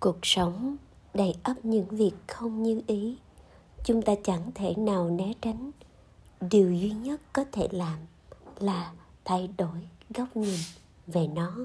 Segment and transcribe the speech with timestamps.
[0.00, 0.76] cuộc sống
[1.14, 3.16] đầy ắp những việc không như ý.
[3.84, 5.70] Chúng ta chẳng thể nào né tránh.
[6.50, 7.98] Điều duy nhất có thể làm
[8.58, 8.92] là
[9.24, 10.58] thay đổi góc nhìn
[11.06, 11.56] về nó.